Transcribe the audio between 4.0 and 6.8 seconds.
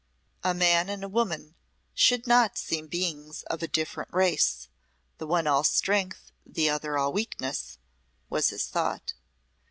race the one all strength, the